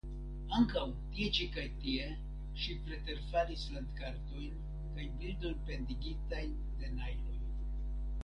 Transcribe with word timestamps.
Ankaŭ, 0.59 0.83
tie 1.15 1.25
ĉi 1.37 1.45
kaj 1.57 1.65
tie, 1.81 2.05
ŝi 2.61 2.77
preterfalis 2.87 3.65
landkartojn 3.75 4.57
kaj 4.95 5.05
bildojn 5.21 5.61
pendigitajn 5.69 6.57
de 6.81 6.91
najloj. 6.97 7.37